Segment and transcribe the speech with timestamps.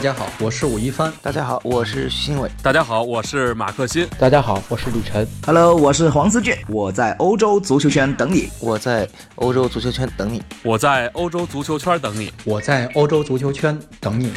[0.00, 1.12] 大家好，我是武一帆。
[1.20, 2.50] 大家好，我是徐新伟。
[2.62, 4.08] 大家好，我是马克新。
[4.18, 5.28] 大家好，我是李晨。
[5.44, 6.56] Hello，我是黄思俊。
[6.68, 8.48] 我在欧洲足球圈等你。
[8.60, 10.42] 我在欧洲足球圈等你。
[10.62, 12.32] 我在欧洲足球圈等你。
[12.46, 14.32] 我在欧洲足球圈等你。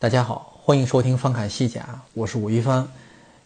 [0.00, 2.88] 大家好，欢迎收听翻看西甲，我是武一帆。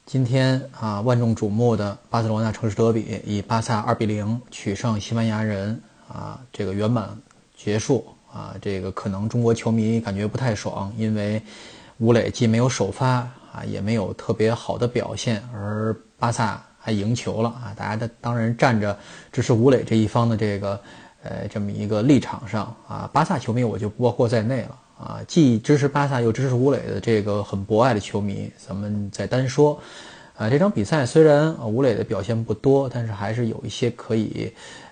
[0.07, 7.11] 今天啊，万众瞩目的巴塞罗那城市德比，以巴萨二比零取胜西班牙人啊，这个圆满
[7.55, 8.07] 结束。
[8.33, 11.43] 啊，这个可能中国球迷感觉不太爽，因为
[11.99, 17.75] 吴磊既没有首发啊，也没有特别好的表现，而巴萨还赢球了啊！
[17.77, 18.99] 大家的当然站着
[19.31, 20.81] 支持吴磊这一方的这个
[21.23, 29.79] 呃这么一个立场上啊，巴萨球迷我就包括在内了啊，既支持巴萨又支持吴磊的这个很博爱的球迷，咱们再单说
[30.37, 34.51] 啊，这场比赛虽然吴磊的表现不多，但是还是有一些可以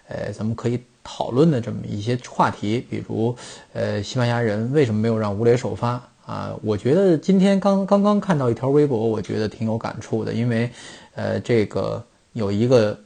[0.09, 0.79] 呃，咱们可以。
[1.03, 3.35] 讨论的这么一些话题，比如，
[3.73, 6.55] 呃，西班牙人为什么没有让吴磊首发啊？
[6.63, 10.71] 我觉得今天刚刚刚看到一条微博，我觉得挺有感触的，因为，
[11.15, 12.99] 呃，这个有一个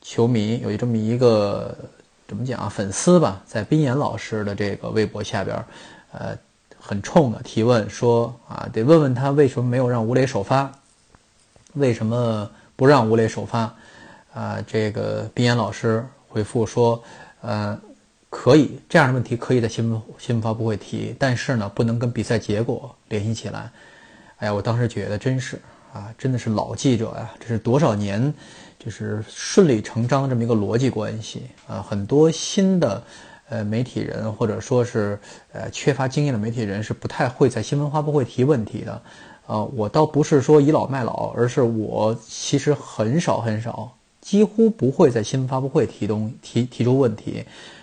[0.00, 1.76] 球迷有这么一个
[2.26, 2.68] 怎么讲啊？
[2.68, 5.64] 粉丝吧，在冰岩老师的这个微博下边，
[6.12, 6.36] 呃，
[6.80, 10.72] 很冲的提问说啊，得问问他为什么没有让吴磊首发，
[11.74, 13.74] 为什么不让吴磊首发？
[14.32, 16.04] 啊，这个冰岩老师。
[16.38, 17.02] 回复说，
[17.40, 17.76] 呃，
[18.30, 23.68] 可以这样的问题可以在新闻新闻发布会提，但是呢，不能跟比赛结果联系起来。
[24.36, 25.60] 哎呀，我当时觉得真是
[25.92, 28.32] 啊，真的是老记者呀，这是多少年
[28.78, 31.82] 就是顺理成章的这么一个逻辑关系啊。
[31.82, 33.02] 很多新的
[33.48, 35.18] 呃媒体人或者说是
[35.52, 39.02] 呃缺乏经验的媒体人是不太会在新闻发布会提问题的。
[39.48, 43.92] 呃，我倒不是说倚老卖老，而是我其实很少很少。
[44.28, 47.42] 几乎不会在新闻发布会提东提提出问题，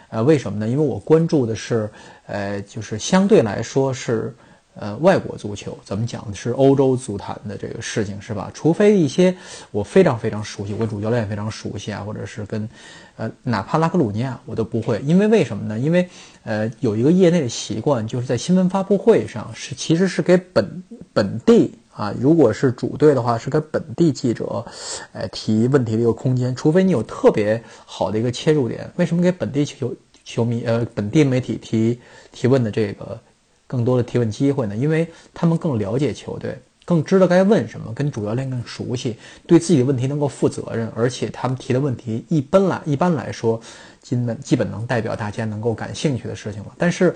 [0.09, 0.67] 呃，为什么呢？
[0.67, 1.89] 因为我关注的是，
[2.27, 4.31] 呃，就是相对来说是，
[4.75, 8.51] 呃，外国足球，咱们讲的是欧洲足坛的这个事情，是吧？
[8.53, 9.35] 除非一些
[9.71, 12.69] 我非常非常熟悉，我主教练非常熟悉啊，或者是跟，
[13.15, 15.79] 呃，哪怕拉克鲁尼亚我都不会，因为为什么呢？
[15.79, 16.07] 因为，
[16.43, 21.73] 呃，有一个业内的习惯，就是在新闻发布会上是其实是给本本地。
[21.95, 24.65] 啊，如果是主队的话，是给本地记者，
[25.13, 26.53] 呃，提问题的一个空间。
[26.53, 29.95] 除非你有特别好的一个切入点，为什么给本地球
[30.25, 31.97] 球迷，呃，本地媒体提
[32.33, 33.17] 提问的这个
[33.65, 34.75] 更多的提问机会呢？
[34.75, 39.15] 因为他们更了解球队，更知道该问什么，跟主教练更熟悉，
[39.47, 43.57] 对自己的问题能够负责任，而且他们提的问题一般来一般来说，
[44.01, 46.73] 基本基本能代表大家能够感兴趣的事情了。
[46.77, 47.15] 但是，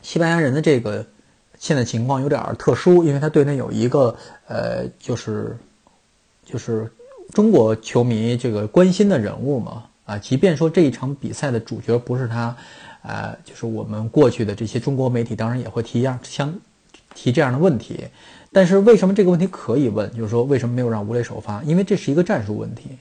[0.00, 1.04] 西班牙人的这个。
[1.62, 4.12] 现在情况有点特殊，因为他队内有一个
[4.48, 5.56] 呃，就是
[6.44, 6.90] 就是
[7.32, 12.56] 中国球迷这个关心的人物嘛啊，即便说这一场比赛的主角不是他，
[13.02, 16.52] 呃，就是我们过去的这些中国媒体当然也会提一样相
[17.14, 18.08] 提这样的问题，
[18.50, 20.12] 但是为什么这个问题可以问？
[20.16, 21.62] 就是说为什么没有让吴磊首发？
[21.62, 22.98] 因为这是一个战术问题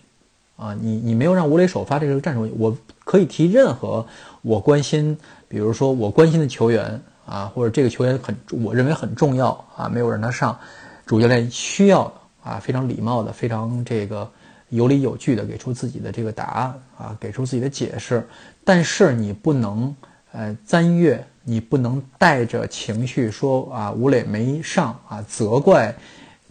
[0.56, 4.06] 啊，你你没有让吴磊首发，这是个战术，我可以提任何
[4.44, 5.18] 我关心，
[5.48, 7.02] 比如说我关心的球员。
[7.26, 10.58] 啊，或者这个球员很，我认为很重要啊，没有让他上，
[11.06, 12.12] 主教练需要
[12.44, 14.30] 啊，非常礼貌的，非常这个
[14.70, 18.28] 有理有据的给出自己的这个答案啊，给出自己的解释。
[18.66, 19.96] 但是你不能
[20.34, 25.96] 呃赞月，你不能带着情绪说啊，吴磊没上啊，责怪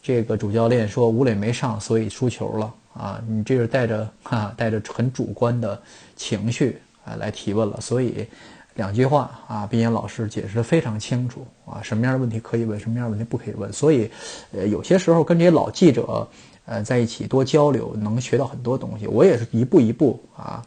[0.02, 5.80] 这个主教练说吴磊没上，所以输球了啊，你这是带着哈带着很主观的
[6.16, 8.26] 情绪啊来提问了，所以。
[8.74, 13.70] 两句话啊，冰岩老师解释的非常清楚啊，什么样的问题可以问，什么样的问题不可以问。
[13.72, 14.10] 所以，
[14.52, 16.26] 呃，有些时候跟这些老记者，
[16.64, 19.06] 呃，在一起多交流，能学到很多东西。
[19.06, 20.64] 我也是一步一步啊，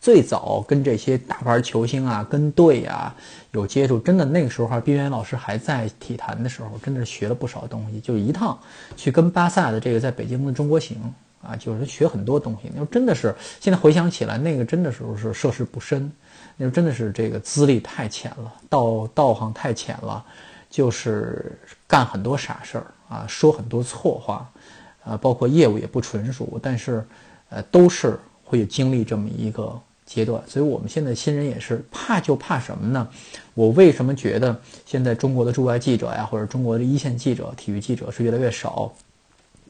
[0.00, 3.14] 最早跟这些大牌球星啊，跟队啊
[3.52, 8.00] 有接触，真的那个时候，冰岩老师还在体坛的时候，真的是学了不少东西。
[8.00, 8.58] 就一趟
[8.96, 10.98] 去跟巴萨的这个在北京的中国行
[11.42, 12.70] 啊，就是学很多东西。
[12.74, 16.10] 那真的是现在回想起来，那个真的时候是涉世不深。
[16.62, 20.22] 那真的是这个资历太浅了，道道行太浅了，
[20.68, 24.46] 就是干很多傻事儿啊，说很多错话，
[25.02, 27.02] 啊，包括业务也不纯熟，但是，
[27.48, 30.42] 呃，都是会经历这么一个阶段。
[30.46, 33.08] 所以我们现在新人也是怕就怕什么呢？
[33.54, 34.54] 我为什么觉得
[34.84, 38.92] 现在中国的驻外记者呀，或者中国的一线记者、体育记者是越来越少？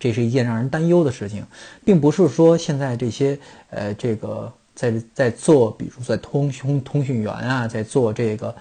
[0.00, 1.46] 这是一件让人担忧的事情，
[1.84, 3.38] 并不是说现在这些
[3.70, 4.52] 呃这个。
[4.80, 8.54] 在在做，比如在通讯通讯员啊，在做这个，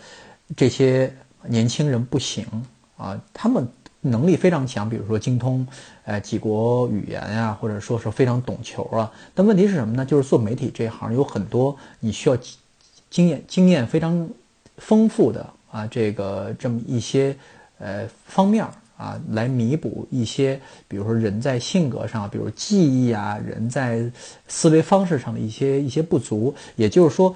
[0.53, 1.09] 这些
[1.47, 2.45] 年轻人不行
[2.97, 3.65] 啊，他们
[4.01, 5.65] 能力非常强，比如说精通
[6.03, 9.09] 呃几国语言呀，或者说是非常懂球啊。
[9.33, 10.05] 但问题是什么呢？
[10.05, 12.37] 就是做媒体这一行有很多你需要
[13.09, 14.29] 经验经验非常
[14.75, 17.33] 丰富的啊，这个这么一些
[17.77, 20.59] 呃方面儿啊，来弥补一些，
[20.89, 24.11] 比如说人在性格上，比如记忆啊，人在
[24.49, 26.53] 思维方式上的一些一些不足。
[26.75, 27.33] 也就是说，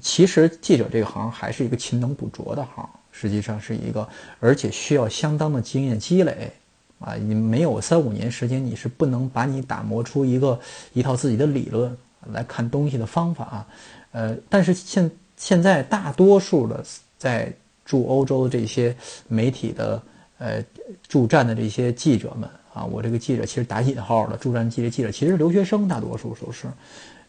[0.00, 4.08] 其实记者这个行还是一个勤能补拙的行，实际上是一个，
[4.38, 6.52] 而且需要相当的经验积累
[7.00, 7.16] 啊。
[7.16, 10.60] 你没有三五年时间，你是不能把你打磨出一个
[10.92, 11.96] 一套自己的理论
[12.32, 13.66] 来看东西的方法啊。
[14.12, 16.84] 呃，但是现现在大多数的
[17.18, 17.52] 在
[17.84, 18.94] 驻欧洲的这些
[19.26, 20.00] 媒体的
[20.40, 20.64] 呃
[21.06, 26.66] 驻站的这些记者们啊，我这个记者其实打引号的驻站记者记者，其实留学生大多数都是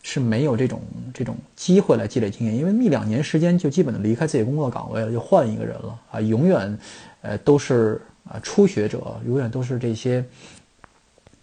[0.01, 0.81] 是没有这种
[1.13, 6.79] 这种机会来积累经验，因为一两年时间就基本的离开自己工作岗位了，就换一个人了啊，永远
[7.21, 10.25] 呃都是啊初学者，永远都是这些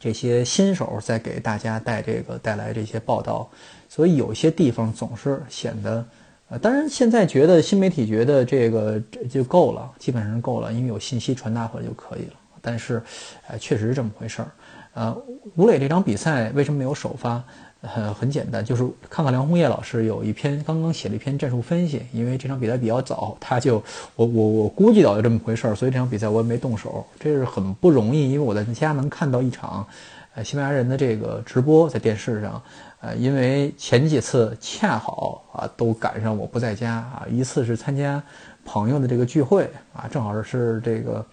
[0.00, 3.48] 这些新手在给大家带这个带来这些报道，
[3.88, 6.04] 所以有些地方总是显得。
[6.50, 12.34] 呃，当然，现在觉得新媒体觉得这个这就够了，基本上够了，因为有信息传达回来就可以了。
[12.62, 13.02] 但是，
[13.46, 14.50] 呃，确实是这么回事儿。
[14.94, 15.16] 呃，
[15.56, 17.44] 吴磊这场比赛为什么没有首发？
[17.80, 23.82] 呃，很简单，就是看看梁红叶老师有一篇刚刚写了一篇战术分析，因为这场比赛比较早，他就
[24.16, 29.86] 我我我估计到有这么回事儿，所以这场比赛我也没动手，这是很不容易，因为我在家能看到一场，
[30.34, 32.60] 呃，西班牙人的这个直播在电视上。
[33.00, 38.20] 呃，因为前几次恰好啊都赶上我不在家啊，一次是参加
[38.64, 41.26] 朋友的这个聚会啊，正好是这个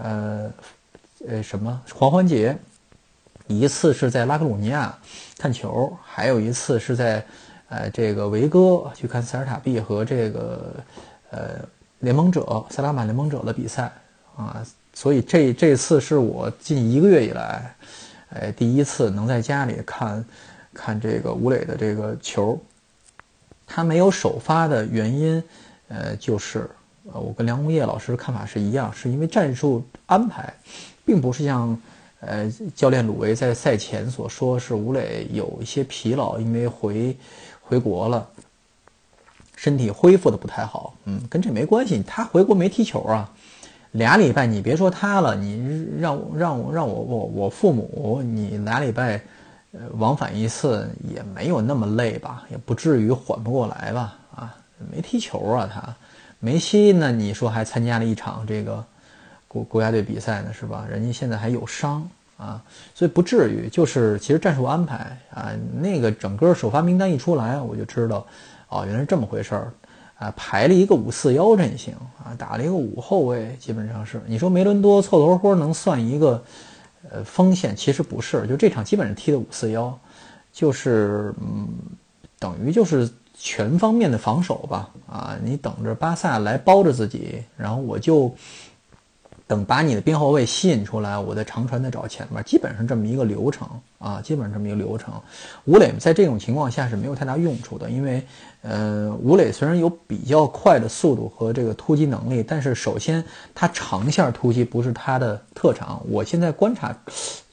[0.00, 0.50] 呃
[1.28, 2.56] 呃什么狂欢节，
[3.46, 4.96] 一次是在拉克鲁尼亚
[5.38, 7.24] 看球，还有一次是在
[7.68, 10.74] 呃这个维戈去看塞尔塔 B 和这个
[11.30, 11.40] 呃
[12.00, 13.92] 联盟者塞拉满联盟者的比赛
[14.36, 17.74] 啊，所以这这次是我近一个月以来，
[18.30, 20.24] 哎第一次能在家里看。
[20.74, 22.58] 看这个吴磊的这个球，
[23.66, 25.44] 他没有首发的原因，
[25.88, 26.66] 呃，就是
[27.12, 30.50] 呃，我跟梁红叶老师看法是一样，是因为战术安排，
[31.04, 31.78] 并不是像
[32.22, 37.14] 呃教练鲁维在赛前所说，是吴磊有一些疲劳，因为回
[37.60, 38.26] 回国了，
[39.54, 40.94] 身体恢复的不太好。
[41.04, 43.30] 嗯，跟这没关系，他回国没踢球啊，
[43.90, 49.20] 俩礼拜，你别说他了，你让让让我我我父母，你俩礼拜。
[49.92, 54.18] 往返一次也没有那么累吧，也不至于缓不过来吧？
[54.36, 54.54] 啊，
[54.92, 55.96] 没踢球啊，他
[56.40, 57.10] 梅西呢？
[57.10, 58.84] 你说还参加了一场这个
[59.52, 60.86] 国国家队比赛呢，是吧？
[60.88, 62.08] 人家现在还有伤
[62.38, 62.62] 啊，
[62.94, 63.68] 所以不至于。
[63.68, 68.26] 就是其实战术安排啊，那个整个首发名单一出来，我就知道，
[68.68, 69.72] 哦，原来是这么回事儿
[70.18, 71.94] 啊，排了一个五四幺阵型
[72.24, 74.22] 啊，打了一个五后卫，基本上是。
[74.26, 76.42] 你说梅伦多凑凑合合能算一个？
[77.10, 79.98] 呃，锋线其实不是，就这场基本上踢的五四幺，
[80.52, 81.68] 就是嗯，
[82.38, 84.88] 等于就是全方面的防守吧。
[85.08, 88.32] 啊，你等着巴萨来包着自己，然后我就
[89.52, 93.68] 等把你的边后卫吸引出来，我再长传再找前面，基本上这么一个流程
[93.98, 95.12] 啊，基本上这么一个流程。
[95.66, 98.24] 吴磊在这种情况下是没有太大用处的，因为。
[98.64, 103.22] 呃，吴磊虽然有比较快的速度和这个突击能力，但是首先
[103.52, 106.00] 他长线突击不是他的特长。
[106.08, 106.96] 我现在观察，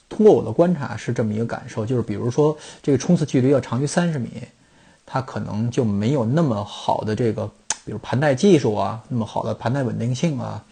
[0.08, 4.30] 通过我的观察是这么一个感受，就是比如说这个冲刺距离要长于三十米，
[5.04, 7.48] 他可能就没有那么好的这个，
[7.84, 10.64] 比如盘带技术啊，那么好的盘带稳定性啊，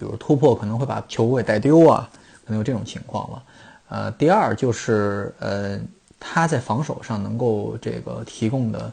[0.00, 2.10] 比如突破可能会把球给带丢啊，
[2.44, 3.42] 可能有这种情况了。
[3.88, 5.78] 呃，第二就是呃，
[6.18, 8.92] 他在防守上能够这个提供的。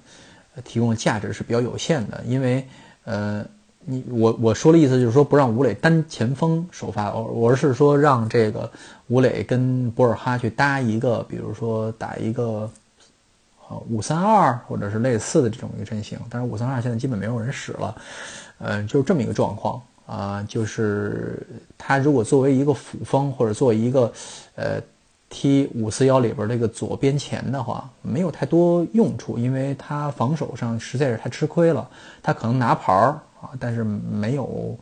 [0.65, 2.67] 提供的价值是比较有限的，因为，
[3.03, 3.45] 呃，
[3.85, 8.67] 你我我说的意思就是说不让吴磊单前锋首发，我我是说让这个
[9.05, 12.67] 吴磊跟博尔哈去搭一个，比如说打一个，
[13.69, 17.95] 呃五三二或者是类似的这种一个阵型，但是五三二现在基本没有人使了，
[18.57, 21.45] 嗯，就是这么一个状况啊，就是
[21.77, 24.11] 他如果作为一个辅锋或者作为一个，
[24.55, 24.81] 呃。
[25.29, 31.85] 踢五四幺里边这个左边前的话，没有太多用处，因为他防守上实在是太吃亏了。
[32.23, 33.07] 他可能拿牌儿
[33.41, 34.79] 啊，但是没有，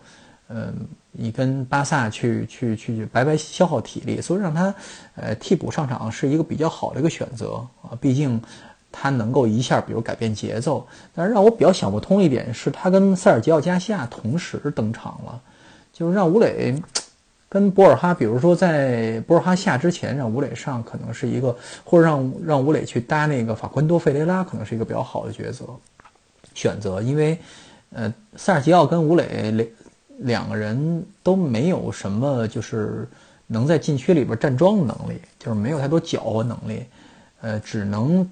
[0.49, 0.71] 嗯，
[1.11, 4.71] 你跟巴萨去去去白白消耗体力，所以让他
[5.15, 7.97] 呃替补上场是一个比较好的一个选择啊。
[7.99, 8.39] 毕竟
[8.95, 10.87] 他能够一下比如改变节奏。
[11.13, 15.41] 但是让我比较想不通一点是，他跟塞尔吉奥加西亚同时登场了，
[15.91, 16.75] 就是让吴磊。
[17.47, 25.63] 跟博尔哈，比如说在博尔哈下之前，让吴磊上可能是一个，或者让让吴磊去搭那个法昆多费雷拉，可能是一个比较好的抉择
[26.53, 27.01] 选择。
[27.01, 27.39] 因为，
[27.93, 29.67] 呃，塞尔吉奥跟吴磊两
[30.17, 33.07] 两个人都没有什么，就是
[33.47, 36.83] 能在禁区里边站桩的能力，就是没有太多搅和能力，
[37.39, 38.27] 呃，只能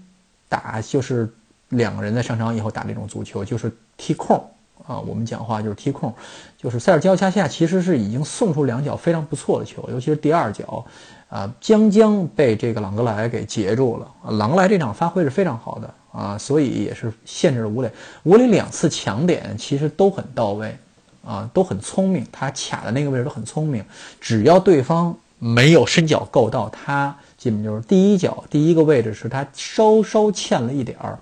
[0.53, 1.27] 打就是
[1.69, 4.37] 两个人在上场以后打这种足球，就是踢空
[4.85, 6.13] 啊，我们讲话就是踢空，
[6.55, 10.85] 就是塞尔吉奥加西亚其实是已经送出两脚非常不错的球，尤其是第二脚，
[11.27, 14.07] 啊，将将被这个朗格莱给截住了。
[14.37, 17.91] 朗格莱这场发挥是非常好的啊，所以也是限制了吴磊。
[18.21, 20.77] 吴磊两次抢点其实都很到位，
[21.25, 23.83] 啊，都很聪明，他卡的那个位置都很聪明，
[24.21, 31.19] 只要对方没有伸脚够到，他基本就是第一脚第一个位置是他稍稍欠了一点儿，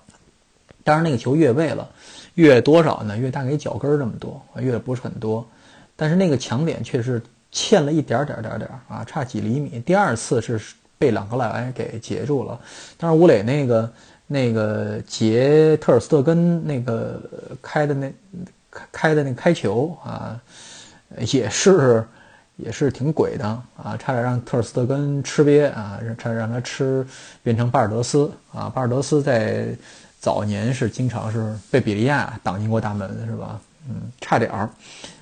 [0.84, 1.90] 当然那个球越位了。
[2.36, 3.18] 越多少呢？
[3.18, 5.46] 越大概脚跟儿这么多，越不是很多，
[5.98, 9.82] 但是那个抢点却是欠了一点点点点啊，差几厘米。
[9.86, 10.58] 第二次是
[10.98, 12.58] 被朗格莱给截住了，
[12.98, 13.94] 但是吴磊那个
[14.28, 17.22] 那个截特尔斯特根那个
[17.62, 18.14] 开的那
[18.72, 20.40] 开开的那开球啊，
[21.34, 22.08] 也是
[22.64, 27.06] 也是挺鬼的啊，差点让特尔斯特根吃瘪啊，差点让他吃
[27.44, 29.68] 变成巴尔德斯啊，巴尔德斯在。
[30.22, 33.60] 早年是经常是被比利亚挡进过大门，是吧？
[33.90, 34.70] 嗯，差点儿。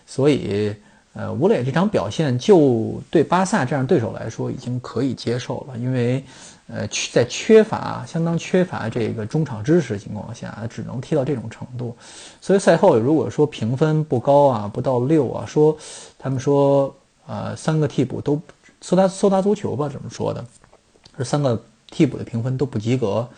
[0.06, 0.76] 所以，
[1.14, 6.22] 呃，吴磊这场表现就对巴萨这样对手来说已经可以接受了，因为，
[6.68, 11.96] 呃，在缺乏相当缺乏这个中场支持的情况下，只能踢到这种程度。
[12.42, 15.78] 所以赛后如果说评分不高啊，不到六啊，说
[16.18, 16.94] 他们说，
[17.30, 18.42] 呃，三个替补都
[18.82, 20.44] 搜达搜达足球吧，怎么说的？
[21.16, 23.30] 这三个替补的评分都不及格。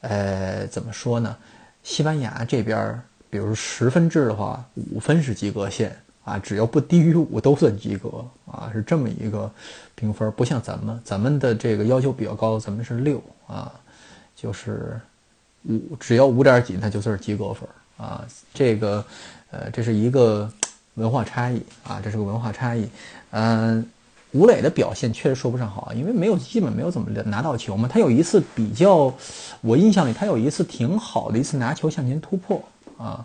[0.00, 1.36] 呃，怎么说呢？
[1.82, 2.98] 西班牙这边，
[3.28, 9.50] 比如十分制的话，五分是及格线啊，只要不低于五都算及格啊，是这么一个
[9.94, 10.32] 评分。
[10.32, 13.70] 不像咱们，咱们的这个要求比较高，咱们是六啊，
[14.34, 14.98] 就是
[15.68, 18.24] 五，只要五点几，那就算是及格分啊。
[18.54, 19.04] 这个，
[19.50, 20.50] 呃，这是一个
[20.94, 22.88] 文化差异啊，这是个文化差异，
[23.30, 23.88] 嗯。
[24.36, 27.86] 吴磊的表现确实说不上好，因为没有基本没有怎么拿到球嘛。
[27.86, 29.14] 他有一次比较，
[29.60, 32.60] 我印象里他有一次挺好的一次拿球向前突破
[32.98, 33.24] 啊，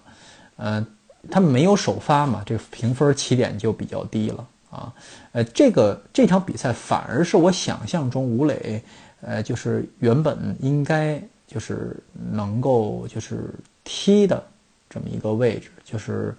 [0.58, 0.86] 呃，
[1.32, 4.94] 他没有首发嘛，这个评分起点就比较低了啊。
[5.32, 8.80] 呃，这个这场比赛反而是我想象中吴磊，
[9.22, 13.52] 呃，就是原本应该就是能够就是
[13.84, 14.44] 踢的
[14.88, 16.36] 这么一个位置，就是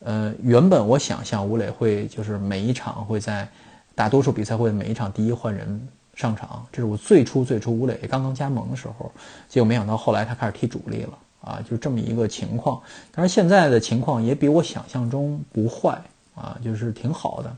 [0.00, 3.48] 呃，原本我想象吴磊会就是每一场会在。
[3.92, 9.12] 大多数比赛会每一场第一换人上场，这是我最初最初吴磊刚刚加盟的时候，
[9.46, 12.80] 结果没想到后来他开始踢主力了啊，就这么一个情况。
[13.12, 16.00] 但是现在的情况也比我想象中不坏
[16.34, 17.54] 啊，就是挺好的，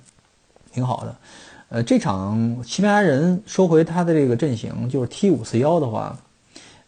[0.72, 1.14] 挺好的。
[1.68, 6.18] 呃，这场西班牙人收回他的这个阵型，就是踢五四幺的话，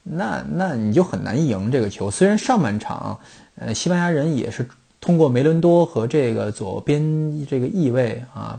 [0.02, 2.10] 那那你就很难赢这个球。
[2.10, 3.20] 虽然上半场，
[3.54, 4.66] 呃，西班牙人也是
[5.04, 8.58] 通过梅伦多和这个左边这个翼位啊。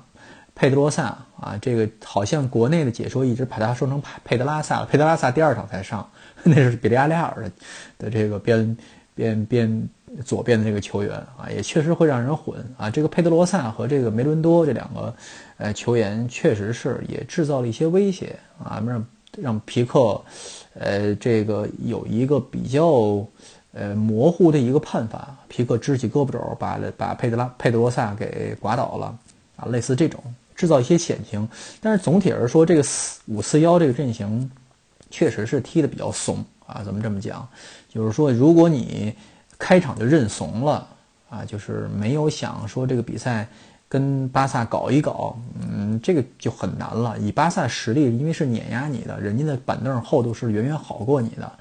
[0.57, 4.85] 佩德罗萨啊，这个好像国内的解说一直把他说成佩德拉萨了。
[4.85, 6.09] 佩德拉萨第二场才上，
[6.43, 7.51] 那是比利亚雷尔的
[7.97, 8.77] 的这个边
[9.13, 9.89] 边边
[10.23, 12.89] 左边的这个球员啊，也确实会让人混啊。
[12.89, 15.13] 这个佩德罗萨和这个梅伦多这两个
[15.57, 18.33] 呃球员，确实是也制造了一些威胁
[18.63, 19.05] 啊，让
[19.37, 20.21] 让皮克
[20.79, 23.27] 呃这个有一个比较
[23.75, 25.37] 呃模糊的一个判罚。
[25.47, 29.15] 皮克支起胳膊肘，把把佩德拉佩德罗萨给刮倒了
[29.57, 30.19] 啊，类似这种。
[30.55, 31.45] 制造一些险情，
[31.81, 34.49] 但是总体而说，这个四五四幺这个阵型
[35.11, 36.81] 确实是踢得比较怂啊。
[36.81, 37.45] 咱们这么讲，
[37.89, 39.13] 就是说，如果你
[39.59, 40.87] 开场就认怂了
[41.29, 43.45] 啊，就是没有想说这个比赛
[43.89, 47.19] 跟巴萨搞一搞，嗯，这个就很难了。
[47.19, 51.51] 以巴萨实力，因为是碾压你的，人家的板凳厚度是远远好过你的，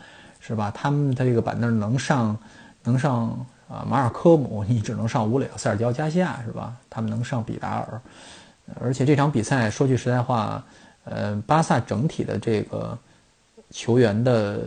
[0.46, 0.70] 是吧？
[0.74, 2.36] 他们的这个板凳能上
[2.82, 3.28] 能上
[3.66, 6.76] 啊马尔科姆，你只能上乌磊、塞尔吉奥加西亚，是吧？
[6.90, 8.00] 他们能上比达尔。
[8.78, 10.62] 而且这场比赛说句实在话，
[11.04, 12.98] 呃，巴萨整体的这个
[13.70, 14.60] 球员的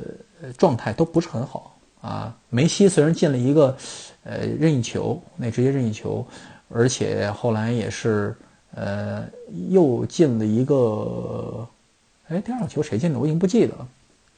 [0.57, 2.35] 状态都不是很好啊。
[2.49, 3.77] 梅西虽然进了一个
[4.23, 6.25] 呃任意球，那直接任意球，
[6.69, 8.35] 而且后来也是
[8.73, 9.23] 呃
[9.69, 11.67] 又进了一个，
[12.29, 13.87] 哎，第二个球谁进的我已经不记得了。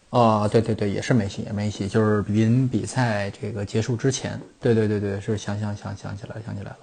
[0.09, 6.79] 啊，对对对，也是梅西，梅西就是临比赛这个结束之前，对对对对，是想想想想起来想起来了，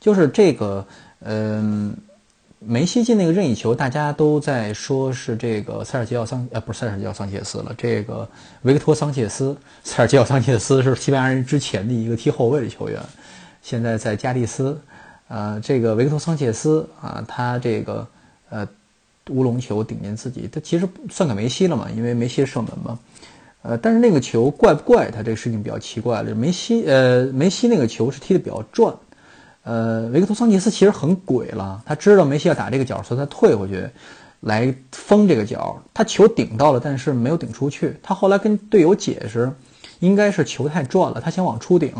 [0.00, 0.86] 就是这个
[1.20, 1.96] 嗯。
[2.60, 8.28] 梅西进那个任意球，大家都在说是这个塞尔吉奥桑，呃，不是塞尔吉奥桑切斯了，这个
[8.62, 9.56] 维克托桑切斯。
[9.84, 13.00] 塞尔吉奥桑切斯是西班牙人之前的一个踢后卫的球员，
[13.62, 14.76] 现在在加利斯。
[15.28, 18.04] 呃，这个维克托桑切斯啊，他这个
[18.50, 18.66] 呃
[19.28, 22.98] 乌龙球顶进自己，他其实算给梅西了嘛，因为梅西射门嘛。
[23.62, 25.10] 呃，但是那个球怪不怪？
[25.10, 26.34] 他这个事情比较奇怪了。
[26.34, 28.94] 梅西，呃，梅西那个球是踢的比较转。
[29.64, 33.86] 呃，维克托桑切斯其实很鬼了，他知道梅西要打这个角，所以他退回去
[34.40, 35.82] 来封这个角。
[35.92, 37.96] 他球顶到了，但是没有顶出去。
[38.02, 39.52] 他后来跟队友解释，
[39.98, 41.92] 应该是球太转了，他想往出顶。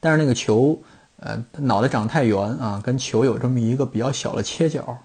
[0.00, 0.80] 但是那个球，
[1.20, 4.96] 呃，脑袋长太圆啊，跟球有这么一个比较小的切角，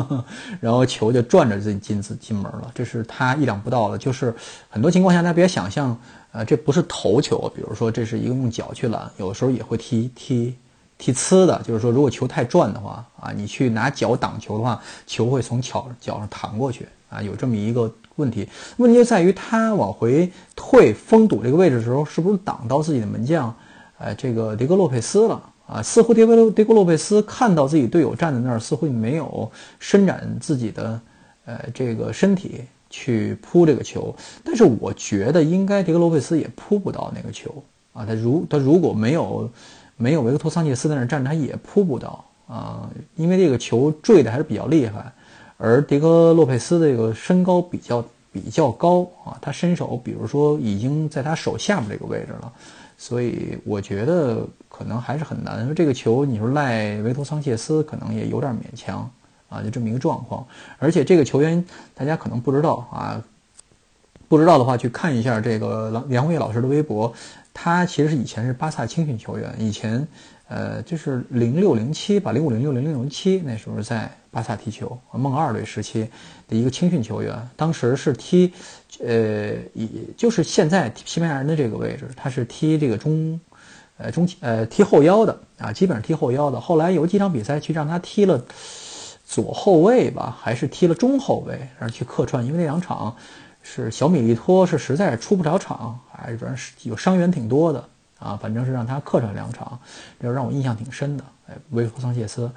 [0.60, 3.98] 然后球就转着进进进门了，这是他意想不到的。
[3.98, 4.34] 就是
[4.70, 5.94] 很多情况下，大家别想象，
[6.32, 10.56] 呃，这不是头球，比如说这是一个用脚去拦，有的时候也会踢踢
[10.96, 17.92] 踢呲的，就是说如果球太转的话啊，你去拿脚挡球的话，球会从脚脚上弹过去啊，有这么一个。
[18.18, 18.48] 问题，
[18.78, 23.54] 问题就在于他往回退封堵这个位置的时候，是不是挡到自己的门将，
[23.96, 25.82] 呃，这个迪格洛佩斯了啊？
[25.82, 29.48] 似乎迪格迪格洛佩斯看到自己队友站在那儿，似乎没有
[29.78, 31.00] 伸展自己的
[31.44, 34.14] 呃这个身体去扑这个球。
[34.42, 38.06] 但是我觉得应该迪格洛佩斯也扑不到那个球啊。
[38.06, 39.50] 他如他如果没有
[39.96, 45.12] 没有维克托桑切斯在那儿站着，他也扑不到啊，因为这个球坠的还是比较厉害。
[45.58, 52.52] 而迪格洛佩斯这个身高比较比较高啊，他身手比如说已经在他手下面这个位置了，
[52.98, 55.64] 所以我觉得可能还是很难。
[55.64, 59.10] 说这个球，你说赖维托桑切斯可能也有点勉强
[59.48, 60.46] 啊，就这么一个状况。
[60.78, 61.64] 而且这个球员
[61.94, 63.24] 大家可能不知道啊，
[64.28, 67.10] 不知道的话去看一下这个梁梁辉老师的微博，
[67.54, 70.06] 他其实以前是巴萨青训球员，以前。
[70.50, 76.08] 呃，就是零六零七吧，零五零六零六零七那时候在巴萨踢球，梦二队时期
[76.48, 78.54] 的一个青训球员，当时是踢，
[79.00, 83.40] 呃，以就是现在西班牙人的这个位置，他是踢这个中，
[83.96, 86.60] 呃中呃踢后腰的啊，基本上踢后腰的。
[86.60, 88.44] 后来有几场比赛去让他踢了
[89.24, 93.14] 左后卫吧，还是踢了中后卫，然后去客串，因为那两场
[93.62, 97.84] 是小米利托是实在是出不了场，还是主要是有伤员挺多的。
[98.18, 99.78] 啊，反正是让他客串两场，
[100.20, 101.22] 这让我印象挺深的。
[101.46, 102.50] 哎，维弗桑切斯，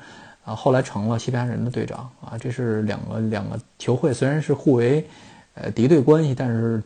[0.44, 2.10] 啊，后来成了西班牙人的队长。
[2.20, 5.08] 啊，这是两个两个球会虽然是互为，
[5.54, 6.82] 呃，敌对关系，但是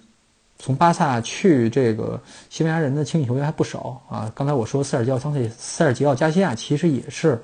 [0.57, 2.19] 从巴萨去这个
[2.49, 4.31] 西班牙人的青训球员还不少啊。
[4.35, 7.41] 刚才我说塞尔吉奥桑切塞尔吉奥加西亚其实也是，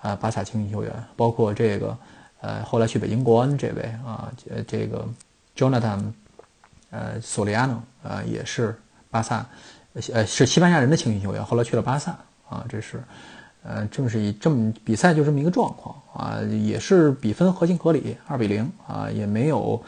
[0.00, 1.96] 啊，巴萨青训球员，包括这个，
[2.40, 5.06] 呃，后来去北京国安这位啊，呃，这个
[5.56, 6.02] Jonathan，
[6.90, 8.74] 呃，索利亚诺呃，也是
[9.10, 9.46] 巴萨。
[10.12, 13.00] 呃，是西班牙人的青训球员，后来去了巴萨啊，这是，
[13.62, 19.80] 呃，正是以这么比赛就这么一个状况啊，也是比分合情合理，二比零啊，也没有，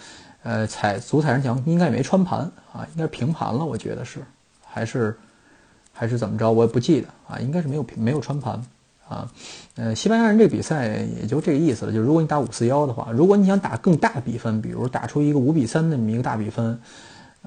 [0.46, 2.38] 呃，踩足踩人墙，应该也没穿盘
[2.72, 4.20] 啊，应该是平盘了，我觉得是，
[4.64, 5.18] 还是，
[5.92, 8.62] 还是怎么着，我也不记得啊，应该是没有没有穿盘
[9.08, 9.28] 啊，
[9.74, 16.78] 呃，西班牙人这比赛也就这个意思了，就如果你打五四幺的话，如果你想打更大比分，比如打出一个五比三那么一个大比分。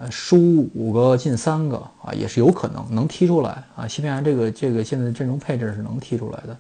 [0.02, 3.86] 呃，输五个进三个啊，也是有可能能踢出来啊。
[3.86, 6.58] 西班牙这个这个现在的阵容配置是能踢出来的，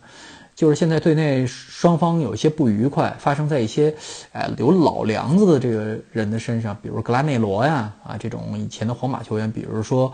[0.59, 3.95] 就是现在队内双方有一些不愉快，发生在一些，
[4.33, 10.11] 哎，有老梁子的这个人的身上，比如格拉内罗呀啊，这种以前的皇马球员，比如说，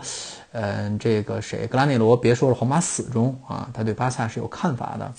[0.52, 5.12] 嗯，这个谁，格拉内罗，别说是皇马死忠啊，他对巴萨是有看法的，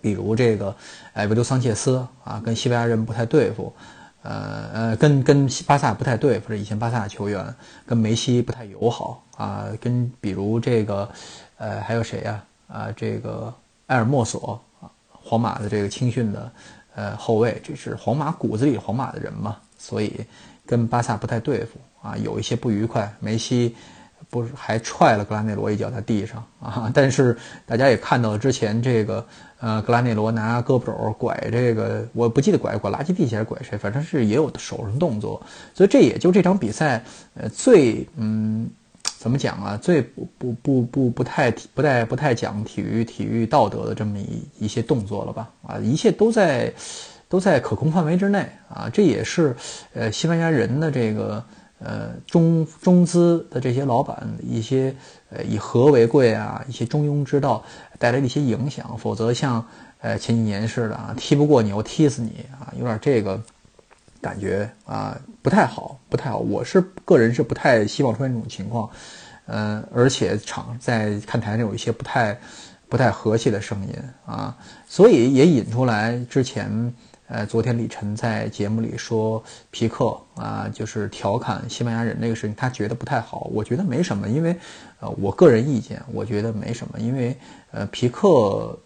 [0.00, 0.72] 比如这个，
[1.14, 3.74] 哎，维多桑切斯啊，跟西班牙人不太对付。
[4.22, 7.52] 呃呃，跟跟巴萨不太对，或者以前巴萨的球员
[7.84, 11.10] 跟梅西不太友好啊，跟比如这个，
[11.58, 12.44] 呃，还有谁呀？
[12.68, 13.52] 啊，这个
[13.86, 16.52] 埃尔莫索啊，皇马的这个青训的
[16.94, 20.12] 呃后卫，这是皇马骨子里皇马的人嘛，所以
[20.66, 23.12] 跟巴萨不太对付啊，有一些不愉快。
[23.20, 23.74] 梅西。
[24.30, 26.90] 不是还踹了格拉内罗一脚在地上啊！
[26.92, 29.24] 但是大家也看到了之前这个
[29.60, 35.40] 呃格拉内罗拿胳膊肘拐这个，我不记得拐拐垃圾地还是拐谁，反正是也有手上动作。
[35.72, 38.68] 所以这也就这场比赛呃最嗯
[39.24, 39.74] 怎么讲啊？
[39.80, 45.50] 最不不不不不太不太不太讲体育体育道德的这么一一些动作了吧？
[45.66, 46.70] 啊，一切都在
[47.26, 48.86] 都在可控范围之内啊！
[48.92, 49.56] 这也是
[49.94, 51.42] 呃西班牙人的这个。
[51.80, 54.94] 呃，中中资的这些老板一些
[55.28, 57.62] 呃以和为贵啊，一些中庸之道
[57.98, 59.62] 带来的一些影响，否则像
[60.00, 63.38] 呃前几年似的啊，踢不过你我踢死你啊，有点这个
[64.24, 66.38] 感觉啊，不太好，不太好。
[66.38, 68.88] 我是个人是不太希望出现这种情况，
[69.44, 72.40] 嗯，而且场在看台上有一些不太
[72.88, 74.56] 不太和谐的声音啊，
[74.88, 76.94] 所以也引出来之前。
[77.26, 83.48] 呃，昨天李晨在节目里说皮克啊，就是调侃西班牙人这个事情，他觉得不太好。
[83.50, 84.54] 我觉得没什么，因为
[85.00, 87.34] 呃，我个人意见，我觉得没什么，因为
[87.72, 88.78] 呃，皮克，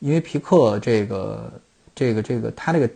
[0.00, 1.52] 因为皮克这个
[1.94, 2.90] 这个这个他这个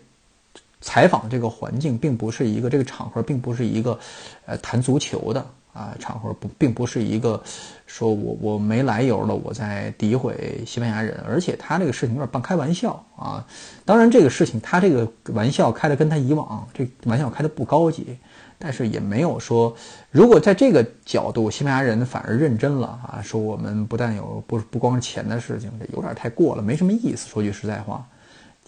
[0.80, 3.98] 采访这个环境，并不是一个这个场合，并不是一个
[4.46, 5.44] 呃谈足球的。
[5.76, 7.38] 啊，场合不并不是一个
[7.84, 13.46] 说我我没来由的我在诋毁西班牙人，而且他这个事情有点半开玩笑啊。
[13.84, 18.16] 当然，这个事情他这个玩笑开的跟他以往这玩笑开的不高级，
[18.58, 19.76] 但是也没有说，
[20.10, 27.28] 如果在这个角度，西班牙人反而认真了啊，说我们不但有不不光是钱的事情，这有点太过了，没什么意思。
[27.28, 28.08] 说句实在话，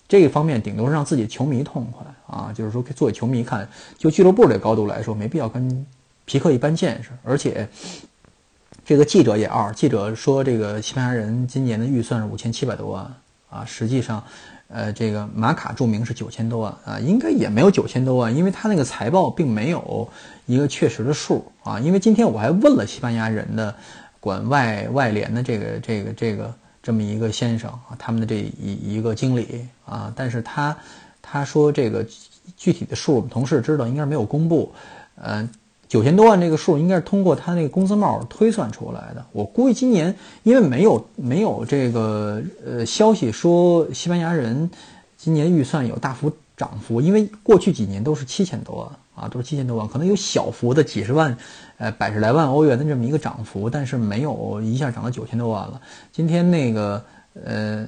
[0.08, 5.86] 这一方面顶多是让自己球迷痛快啊，就是说作为球迷看，就俱乐部这高度来说，没必要跟
[6.24, 7.68] 皮克一般见识，而且。
[8.84, 13.14] 这个记者也二，记者说这个西班牙人今年的预算是五千七百多万
[13.50, 14.24] 啊，实际上，
[14.68, 20.08] 呃，这个马卡注明是九千多万啊，应该也没有九千多万，因为他那个财报并没有
[20.46, 21.78] 一个确实的数啊。
[21.78, 23.74] 因为今天我还问了西班牙人的
[24.20, 26.54] 管外外联的这个这个这个
[26.88, 30.74] 这么一个先生啊，他们的这一一个经理啊，但是他
[31.20, 32.02] 他说这个
[32.56, 34.72] 具体的数我们同事知道，应该是没有公布，
[35.22, 35.46] 嗯。
[35.86, 39.24] 九千多万这个数应该是通过他那个工资帽推算出来的。
[39.32, 44.70] 我估计今年因为没有没有这个呃消息说西班牙人
[45.16, 51.36] 今年预算有大幅涨幅，因为过去几年都是七千多万啊，都是七千多万，可能有小幅的几十万，
[51.78, 55.80] 呃百十来万欧元的这么一个涨幅，但是没有一下涨到九千多万了。
[56.12, 57.04] 今天那个
[57.44, 57.86] 呃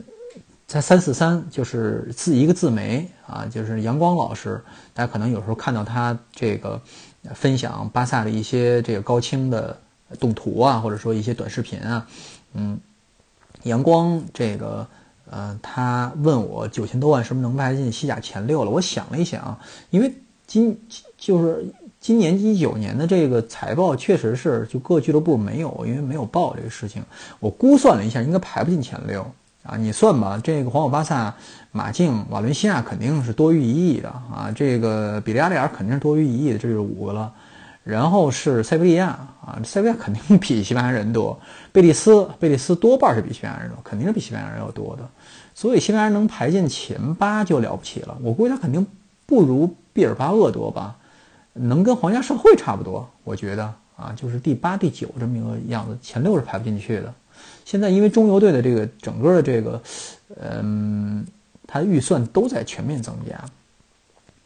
[0.66, 4.60] 在三四三就是自一个自媒啊，就是阳光老师，
[4.92, 6.80] 大家可能有时候看到他这个。
[7.34, 9.78] 分享巴萨的一些这个高清的
[10.18, 12.06] 动图啊，或者说一些短视频啊，
[12.54, 12.80] 嗯，
[13.64, 14.86] 阳光这个
[15.30, 18.70] 呃，他问我九千多万是不是能排进西甲前六了？
[18.70, 20.14] 我想了一想，因为
[20.46, 20.80] 今
[21.20, 21.64] 就是
[22.00, 27.02] 今年一九年的这个财报确实是就各俱乐部没有，因为没有报这个事情，
[27.38, 29.24] 我估算了一下，应该排不进前六。
[29.62, 31.32] 啊，你算吧，这个皇马、巴萨、
[31.70, 37.30] 马竞、瓦伦西亚肯定是多于一亿的啊，这个比利亚雷尔肯定是多于一亿的，这就是五个了。
[37.84, 39.08] 然后是塞维利亚
[39.44, 41.38] 啊，塞维利亚肯定比西班牙人多。
[41.72, 45.06] 贝蒂斯，贝蒂斯多半是比西班牙人多，肯定是比西班牙人要多的。
[45.54, 48.16] 所以西班牙人能排进前八就了不起了。
[48.22, 48.84] 我估计他肯定
[49.26, 50.96] 不如毕尔巴鄂多吧，
[51.52, 53.08] 能跟皇家社会差不多。
[53.24, 53.64] 我觉得
[53.96, 57.14] 啊，就是第八、第九这么一个样子，前六是排不进去的。
[57.64, 59.82] 现在因为中游队的这个整个的这个，
[60.40, 61.24] 嗯，
[61.66, 63.44] 它预算都在全面增加，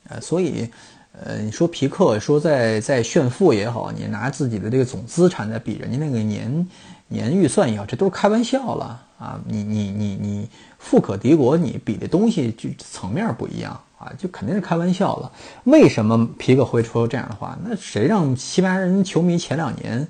[0.09, 0.69] 呃，所以，
[1.13, 6.69] 呃，你说皮克说在在炫富也好，你拿自己的这个总资产在比人家那个年
[7.09, 9.41] 年预算也好，这都是开玩笑了啊！
[9.47, 15.33] 你你你你富可敌国，你比的东西就层面不一样啊，就肯定是开玩笑了。
[15.65, 17.57] 为什么皮克会说这样的话？
[17.65, 20.07] 那谁让西班牙人球迷前两年？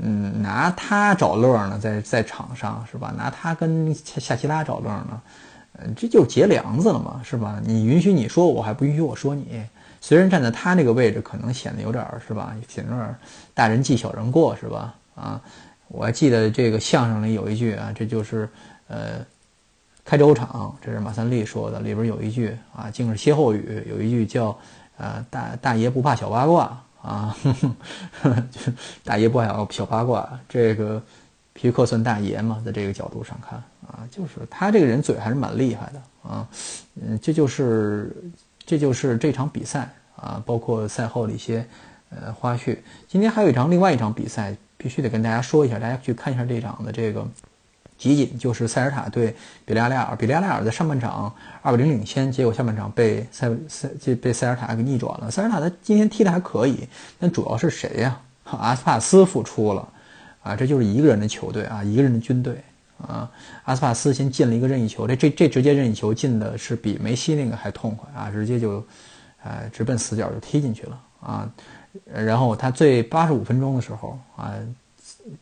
[0.00, 3.12] 嗯，拿他找乐呢，在在场上是吧？
[3.14, 5.20] 拿他跟夏奇拉找乐呢，
[5.78, 7.60] 嗯，这就结梁子了嘛，是吧？
[7.62, 9.62] 你允许你说我，还不允许我说你。
[10.00, 12.54] 虽然站在他那个位置，可能显得有点儿是吧？
[12.68, 13.14] 显得有点
[13.52, 14.94] 大人记小人过是吧？
[15.14, 15.38] 啊，
[15.88, 18.48] 我还记得这个相声里有一句啊，这就是
[18.88, 19.24] 呃，
[20.04, 24.58] 开州场，这是马三立说的，里边有一句啊，竟是歇后语，有一句叫
[24.96, 26.78] 呃，大大爷不怕小八卦。
[27.02, 27.36] 啊，
[28.22, 31.02] 就大爷不爱小八卦，这个
[31.52, 36.48] 皮克算大爷嘛，在这个角度上看啊，就是他这个人嘴还是蛮厉害的啊，
[36.94, 38.14] 嗯，这就是
[38.64, 41.66] 这就是这场比赛啊，包括赛后的一些
[42.10, 42.78] 呃花絮。
[43.08, 47.26] 今天还有一场另外一场比赛，必须得跟大家说一下，大家去看一下这场的这个。
[47.98, 55.30] 集锦就是塞尔塔对比利亚雷尔，比利亚雷尔在上半场二比零领先，结果下半场被塞塞这被塞尔塔给逆转了。
[55.30, 56.88] 塞尔塔他今天踢的还可以，
[57.20, 58.20] 但主要是谁呀？
[58.44, 59.88] 阿斯帕斯复出了，
[60.42, 62.60] 啊，这就是一个人的球队啊，一个人的军队
[62.98, 63.30] 啊。
[63.62, 68.84] 阿斯帕斯先进了一个任意球，这这这直接任意球进的是比梅西那个还痛快啊，直接就，
[69.44, 71.48] 呃，直奔死角就踢进去了啊。
[72.12, 74.54] 然后他最八十五分钟的时候啊。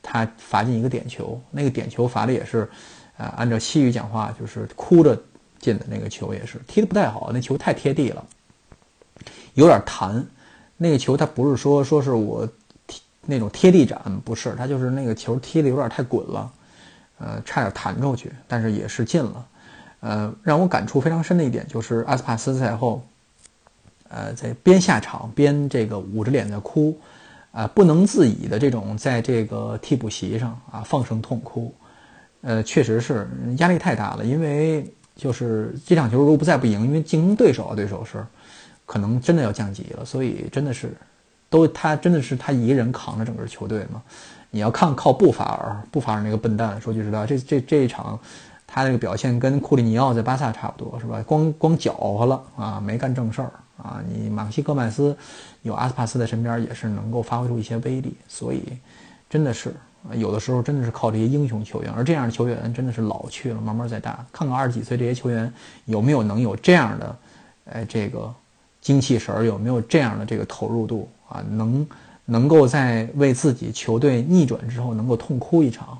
[0.02, 2.68] 他罚进一个点球，那个点球罚的也是，
[3.16, 5.20] 呃，按照西语讲话就是哭着
[5.58, 8.24] 进的那个球，也是踢的不太好，那球太贴地了，
[9.54, 10.24] 有点弹。
[10.76, 12.48] 那个球他不是说说是我
[12.86, 16.52] 踢那种贴地斩，不是，他就是那个球踢的有点太滚了，
[17.18, 19.46] 呃，差点弹出去，但是也是进了。
[20.00, 23.02] 呃，让我感触非常深的一点就是阿斯帕斯赛后，
[24.08, 26.98] 呃，在边下场边这个捂着脸在哭。
[27.52, 31.74] 啊，不能自已的这种在这个替补席上啊放声痛哭，
[32.42, 34.24] 呃，确实是压力太大了。
[34.24, 34.84] 因为
[35.16, 38.24] 就是这场球如果不再不赢，因为竞争对手啊，对手是
[38.86, 40.92] 可能真的要降级了，所以真的是
[41.48, 44.02] 都他真的是他一个人扛着整个球队嘛。
[44.52, 48.18] 你要看靠布法尔，布法尔那个笨蛋，说句实话，这这这一场
[48.72, 51.20] 他那个表现跟库里尼奥在巴萨差不多，是吧？
[51.26, 53.50] 光光搅和了啊，没干正事儿。
[53.82, 55.16] 啊，你马克西戈麦斯
[55.62, 58.62] 有阿斯帕斯在身边，也是能够发挥出一些威力，所以
[59.28, 59.74] 真的是
[60.12, 64.24] 有的时候真的是靠这些英雄球员，而这样的球员真的是老去了，慢慢在大。
[64.30, 65.50] 看看二十几岁这些球员
[65.86, 67.16] 有没有能有这样的，
[67.72, 68.30] 哎，这个
[68.82, 71.42] 精气神儿，有没有这样的这个投入度啊？
[71.50, 71.88] 能
[72.26, 75.98] 能够在为自己球队逆转之后能够痛哭一场，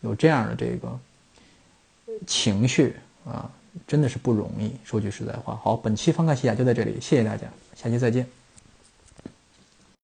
[0.00, 0.98] 有这样的这个
[2.26, 3.50] 情绪啊，
[3.86, 4.72] 真的是不容易。
[4.84, 8.39] 说句实在话，好，本期方看西甲就在这里，谢谢大家，下期再见。